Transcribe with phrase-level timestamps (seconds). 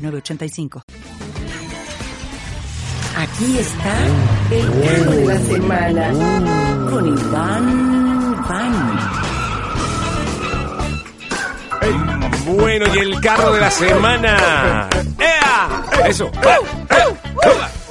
[0.00, 0.82] 906985.
[3.16, 3.98] Aquí está
[4.50, 6.12] el carro de la semana
[6.90, 9.30] con Iván Van.
[12.46, 14.88] Bueno, y el carro de la semana.
[15.18, 15.84] ¡Ea!
[16.06, 16.30] Eso.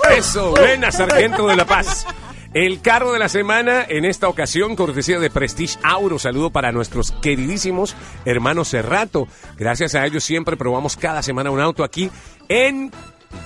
[0.09, 2.05] Eso, buena, sargento de la paz.
[2.53, 6.17] El carro de la semana, en esta ocasión, cortesía de Prestige Auro.
[6.17, 9.27] Saludo para nuestros queridísimos hermanos Cerrato.
[9.55, 12.09] Gracias a ellos siempre probamos cada semana un auto aquí
[12.47, 12.91] en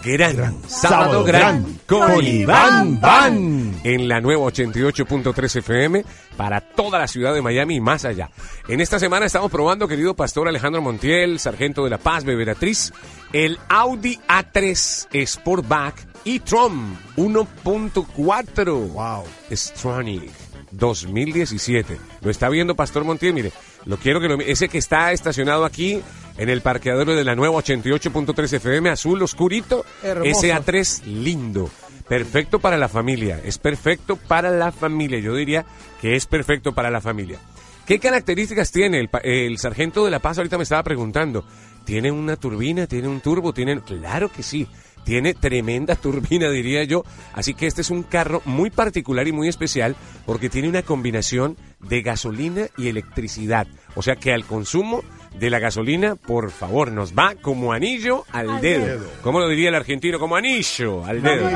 [0.03, 6.05] Gran, Sábado, Gran, con Iván Van en la nueva 88.3 FM
[6.38, 8.29] para toda la ciudad de Miami y más allá.
[8.70, 12.93] En esta semana estamos probando, querido pastor Alejandro Montiel, sargento de la paz, beberatriz,
[13.34, 18.91] el Audi A3 Sportback e-tron 1.4.
[18.93, 19.24] Wow.
[19.52, 20.32] Stronic
[20.71, 21.98] 2017.
[22.21, 23.52] Lo está viendo Pastor Montiel, mire.
[23.85, 26.01] Lo quiero que lo ese que está estacionado aquí
[26.38, 30.41] en el parqueadero de la nueva 88.3 FM azul oscurito, Hermoso.
[30.41, 31.70] SA3 lindo.
[32.07, 35.20] Perfecto para la familia, es perfecto para la familia.
[35.20, 35.66] Yo diría
[36.01, 37.40] que es perfecto para la familia.
[37.85, 40.38] ¿Qué características tiene el, el sargento de la paz?
[40.38, 41.46] Ahorita me estaba preguntando.
[41.85, 42.88] ¿Tiene una turbina?
[42.88, 43.54] ¿Tiene un turbo?
[43.54, 43.82] ¿Tiene...
[43.82, 44.68] Claro que sí.
[45.04, 47.04] Tiene tremenda turbina, diría yo.
[47.34, 49.95] Así que este es un carro muy particular y muy especial
[50.26, 53.68] porque tiene una combinación de gasolina y electricidad.
[53.95, 55.04] O sea que al consumo
[55.39, 58.85] de la gasolina, por favor, nos va como anillo al, Al dedo.
[58.85, 59.05] dedo.
[59.23, 60.20] ¿Cómo lo diría el argentino?
[60.20, 61.49] Como anillo al dedo.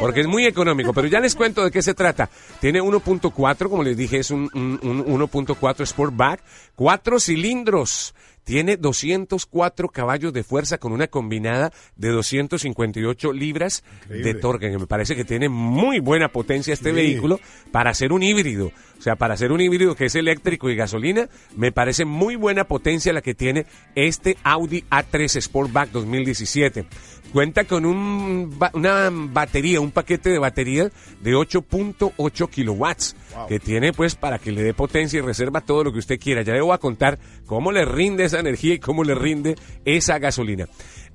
[0.00, 2.28] Porque es muy económico, pero ya les cuento de qué se trata.
[2.60, 6.42] Tiene 1.4, como les dije, es un, un- un 1.4 Sportback,
[6.74, 8.14] cuatro cilindros.
[8.44, 14.70] Tiene 204 caballos de fuerza con una combinada de 258 libras de torque.
[14.70, 17.40] que Me parece que tiene muy buena potencia este vehículo
[17.72, 18.70] para ser un híbrido.
[18.98, 22.62] O sea, para ser un híbrido que es eléctrico y gasolina, me parece muy buena
[22.64, 26.86] potencia la que tiene este Audi A3 Sportback 2017.
[27.32, 30.90] Cuenta con un, una batería, un paquete de batería
[31.20, 33.16] de 8.8 kilowatts,
[33.48, 36.42] que tiene pues para que le dé potencia y reserva todo lo que usted quiera.
[36.42, 40.18] Ya le voy a contar cómo le rinde esa energía y cómo le rinde esa
[40.18, 40.66] gasolina.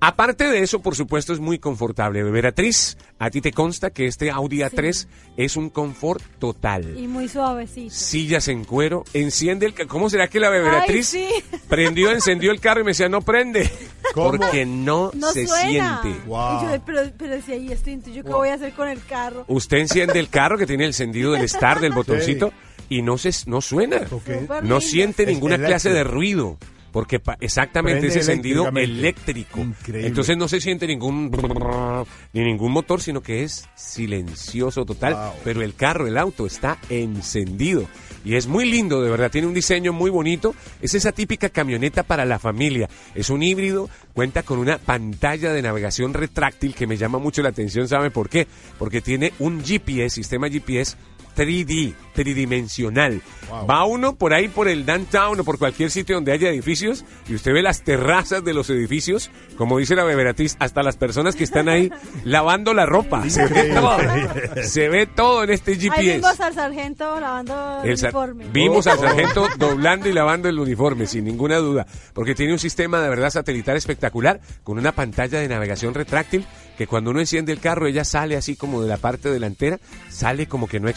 [0.04, 2.24] Aparte de eso, por supuesto, es muy confortable.
[2.24, 5.08] Beberatriz, a ti te consta que este Audi A3
[5.38, 6.98] es un confort total.
[6.98, 7.94] Y muy suavecito.
[7.94, 9.88] Sillas en cuero, enciende el...
[9.88, 11.58] ¿Cómo será que la beberatriz Ay, sí.
[11.70, 13.70] prendió, encendió el carro y me decía, no prende?
[14.16, 14.32] ¿Cómo?
[14.32, 16.02] Porque no, No se suena.
[16.02, 16.20] siente.
[16.28, 16.64] Wow.
[16.64, 19.06] Y yo, pero, pero si ahí estoy, entonces, ¿yo qué voy a hacer con el
[19.06, 19.46] carro?
[19.48, 22.52] Usted enciende el carro que tiene el encendido del start, del botoncito,
[22.90, 24.02] y no, se, no suena.
[24.64, 26.58] No siente Es ninguna clase de ruido.
[26.92, 28.84] Porque pa- exactamente Prende ese eléctricamente.
[28.84, 29.60] eléctrico.
[29.62, 30.08] Increíble.
[30.08, 31.32] Entonces no se siente ningún
[32.34, 35.14] ni ningún motor, sino que es silencioso total.
[35.14, 35.32] Wow.
[35.44, 37.88] Pero el carro, el auto está encendido.
[38.24, 39.32] Y es muy lindo, de verdad.
[39.32, 40.54] Tiene un diseño muy bonito.
[40.82, 42.88] Es esa típica camioneta para la familia.
[43.16, 43.90] Es un híbrido.
[44.14, 47.88] Cuenta con una pantalla de navegación retráctil que me llama mucho la atención.
[47.88, 48.48] ¿Sabe por qué?
[48.78, 50.98] Porque tiene un GPS, sistema GPS
[51.36, 53.22] 3D, tridimensional.
[53.50, 53.68] Wow.
[53.68, 57.36] Va uno por ahí por el downtown o por cualquier sitio donde haya edificios y
[57.36, 61.44] usted ve las terrazas de los edificios, como dice la beberatriz, hasta las personas que
[61.44, 61.92] están ahí
[62.24, 63.30] lavando la ropa.
[63.30, 63.98] Se ve todo.
[64.64, 66.16] Se ve todo en este Ahí GPS.
[66.18, 68.46] vimos al sargento lavando el, uniforme.
[68.52, 69.02] Vimos al Oh.
[69.02, 73.30] sargento doblando y lavando el uniforme, sin ninguna duda, porque tiene un sistema de verdad
[73.30, 76.46] satelital espectacular, con una pantalla de navegación retráctil,
[76.78, 80.48] que cuando uno enciende el carro, ella sale así como de la parte delantera, sale
[80.48, 80.88] como que no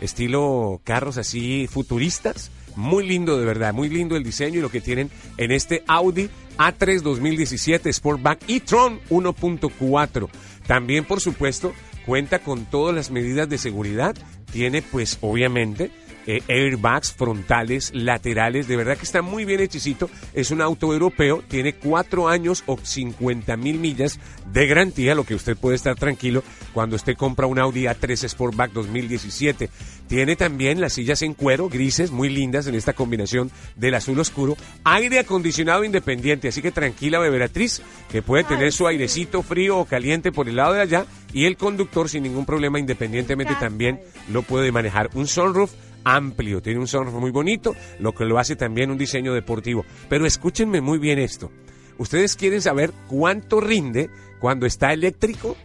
[0.00, 2.50] estilo carros así futuristas.
[2.76, 6.30] Muy lindo, de verdad, muy lindo el diseño y lo que tienen en este Audi
[6.56, 10.28] A3 2017 Sportback e-tron 1.4.
[10.66, 11.72] También, por supuesto,
[12.06, 14.16] cuenta con todas las medidas de seguridad.
[14.52, 15.90] Tiene, pues, obviamente,
[16.30, 20.08] eh, airbags frontales, laterales, de verdad que está muy bien hechicito.
[20.32, 24.20] Es un auto europeo, tiene cuatro años o 50 mil millas
[24.52, 28.70] de garantía, lo que usted puede estar tranquilo cuando usted compra un Audi A3 Sportback
[28.72, 29.70] 2017.
[30.06, 34.56] Tiene también las sillas en cuero, grises, muy lindas en esta combinación del azul oscuro.
[34.84, 40.30] Aire acondicionado independiente, así que tranquila, beberatriz, que puede tener su airecito frío o caliente
[40.30, 44.00] por el lado de allá y el conductor sin ningún problema independientemente también
[44.30, 45.10] lo puede manejar.
[45.14, 45.72] Un sunroof
[46.04, 49.84] amplio, tiene un sunroof muy bonito, lo que lo hace también un diseño deportivo.
[50.08, 51.50] Pero escúchenme muy bien esto.
[51.98, 54.08] ¿Ustedes quieren saber cuánto rinde
[54.40, 55.56] cuando está eléctrico?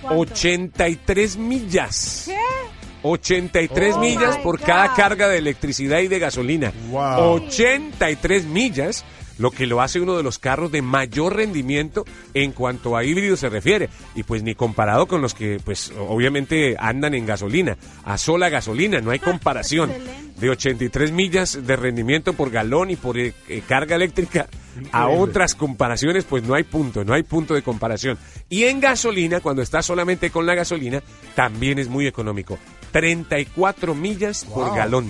[0.00, 0.20] ¿Cuánto?
[0.20, 2.24] 83 millas.
[2.26, 2.36] ¿Qué?
[3.02, 4.66] 83 Oh millas por God.
[4.66, 6.72] cada carga de electricidad y de gasolina.
[6.90, 7.34] Wow.
[7.46, 9.04] 83 millas,
[9.38, 12.04] lo que lo hace uno de los carros de mayor rendimiento
[12.34, 13.88] en cuanto a híbrido se refiere.
[14.14, 19.00] Y pues ni comparado con los que pues obviamente andan en gasolina, a sola gasolina,
[19.00, 19.90] no hay comparación.
[19.90, 20.26] Excelente.
[20.40, 24.48] De 83 millas de rendimiento por galón y por eh, eh, carga eléctrica
[24.92, 28.18] a otras comparaciones, pues no hay punto, no hay punto de comparación.
[28.50, 31.02] Y en gasolina, cuando está solamente con la gasolina,
[31.34, 32.58] también es muy económico.
[32.92, 35.06] 34 millas por galón.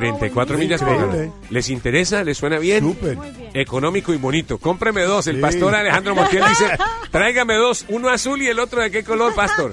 [0.00, 0.58] 34 buenísimo.
[0.58, 1.06] millas por.
[1.16, 1.32] Increíble.
[1.50, 2.24] ¿Les interesa?
[2.24, 2.84] ¿Les suena bien?
[2.84, 3.16] Súper.
[3.16, 3.28] Muy.
[3.54, 4.58] Económico y bonito.
[4.58, 5.26] Cómpreme dos.
[5.26, 5.42] El Sí.
[5.42, 6.66] pastor Alejandro Montiel dice,
[7.10, 9.70] tráigame dos, uno azul y el otro de qué color, pastor.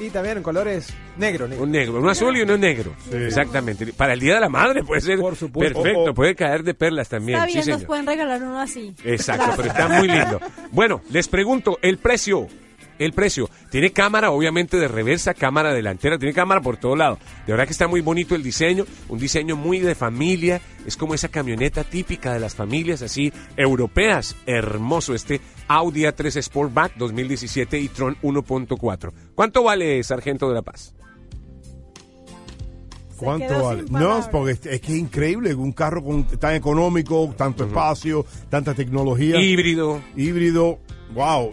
[0.00, 1.62] Y también en colores negro, negro.
[1.62, 2.96] Un negro, uno azul y uno negro.
[3.12, 3.92] Exactamente.
[3.92, 5.80] Para el Día de la Madre puede ser Por supuesto.
[5.82, 7.38] perfecto, puede caer de perlas también.
[7.38, 7.86] Está sí, bien, nos señor.
[7.86, 8.92] pueden regalar uno así.
[9.04, 9.56] Exacto, Gracias.
[9.56, 10.40] pero está muy lindo.
[10.72, 12.48] Bueno, les pregunto, el precio.
[12.98, 13.48] El precio.
[13.70, 17.18] Tiene cámara, obviamente, de reversa, cámara delantera, tiene cámara por todo lado.
[17.46, 20.60] De verdad que está muy bonito el diseño, un diseño muy de familia.
[20.86, 24.36] Es como esa camioneta típica de las familias, así, europeas.
[24.46, 29.12] Hermoso este Audi A3 Sportback 2017 y Tron 1.4.
[29.34, 30.94] ¿Cuánto vale, Sargento de la Paz?
[33.16, 33.84] ¿Cuánto vale?
[33.90, 38.26] No, es porque es, es que es increíble un carro con, tan económico, tanto espacio,
[38.50, 40.00] tanta tecnología, Híbrido.
[40.16, 40.78] híbrido,
[41.14, 41.50] wow,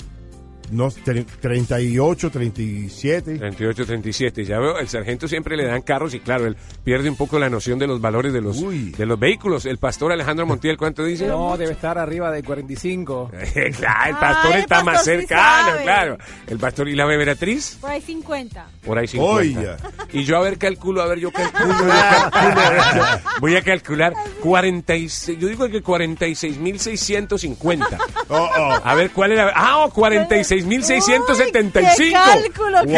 [0.71, 3.37] no, 38, 37.
[3.37, 4.45] 38, 37.
[4.45, 7.49] Ya veo, el sargento siempre le dan carros y claro, él pierde un poco la
[7.49, 9.65] noción de los valores de los, de los vehículos.
[9.65, 11.27] El pastor Alejandro Montiel, ¿cuánto dice?
[11.27, 13.31] No, debe estar arriba de 45.
[13.77, 16.17] claro, el ah, pastor está más sí cercano, claro.
[16.47, 17.77] El pastor y la beberatriz.
[17.81, 18.67] Por ahí 50.
[18.85, 19.77] Por ahí 50.
[20.13, 21.79] Y yo a ver calculo, a ver yo calculo, yo
[22.31, 23.03] calculo.
[23.41, 27.97] Voy a calcular 46, yo digo que 46.650.
[28.29, 28.79] Oh, oh.
[28.83, 29.51] A ver cuál era.
[29.55, 31.97] Ah, oh, 46 6.675.
[31.97, 32.77] ¡Qué cálculo!
[32.85, 32.85] ¡Wow!
[32.85, 32.93] Qué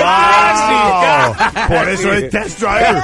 [1.67, 3.01] Por eso es test driver.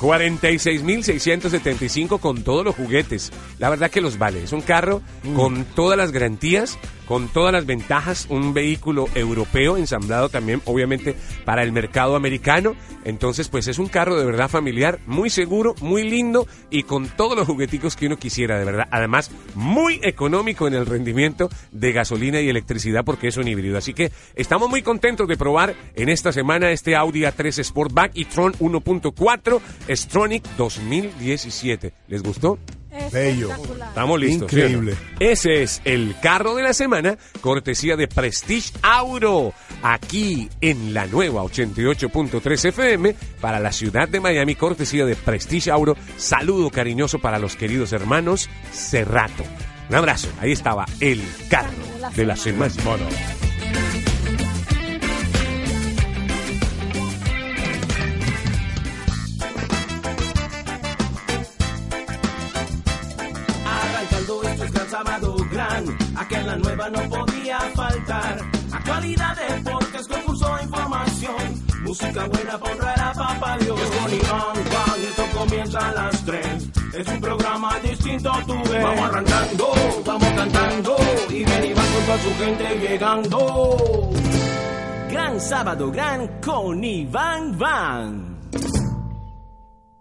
[0.00, 3.32] 46.675 con todos los juguetes.
[3.58, 4.42] La verdad que los vale.
[4.42, 5.02] Es un carro
[5.34, 8.26] con todas las garantías con todas las ventajas.
[8.28, 12.74] Un vehículo europeo ensamblado también, obviamente, para el mercado americano.
[13.04, 17.36] Entonces, pues es un carro de verdad familiar, muy seguro, muy lindo y con todos
[17.36, 18.88] los jugueticos que uno quisiera, de verdad.
[18.90, 23.78] Además, muy económico en el rendimiento de gasolina y electricidad porque es un híbrido.
[23.78, 28.24] Así que estamos muy contentos de probar en esta semana este Audi A3 Sportback y
[28.24, 31.92] Tron 1.4 Stronic 2017.
[32.08, 32.58] ¿Les gustó?
[33.12, 33.50] Bello.
[33.88, 34.52] Estamos listos.
[34.52, 34.94] Increíble.
[35.20, 39.52] Ese es el carro de la semana, cortesía de Prestige Auro,
[39.82, 45.96] aquí en la nueva 88.3 FM para la ciudad de Miami, cortesía de Prestige Auro.
[46.16, 49.44] Saludo cariñoso para los queridos hermanos Cerrato.
[49.88, 50.28] Un abrazo.
[50.40, 51.70] Ahí estaba el carro
[52.14, 52.74] de la semana.
[66.16, 68.40] Aquí en la nueva no podía faltar.
[68.72, 73.80] Actualidad, deportes, concurso, información, música buena pondrá papá Dios.
[73.80, 76.68] Es con Iván, Juan, y esto comienza a las tres.
[76.94, 78.82] Es un programa distinto, tú ves.
[78.82, 79.72] Vamos arrancando,
[80.04, 80.96] vamos cantando,
[81.30, 84.10] y ven Iván con toda su gente llegando.
[85.10, 88.35] Gran sábado gran con Iván Van.